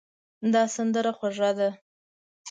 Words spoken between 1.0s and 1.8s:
خوږه ده.